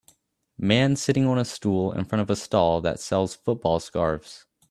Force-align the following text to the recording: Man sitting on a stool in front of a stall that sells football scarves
Man 0.57 0.95
sitting 0.95 1.27
on 1.27 1.37
a 1.37 1.45
stool 1.45 1.91
in 1.91 2.05
front 2.05 2.23
of 2.23 2.29
a 2.31 2.35
stall 2.35 2.81
that 2.81 2.99
sells 2.99 3.35
football 3.35 3.79
scarves 3.79 4.47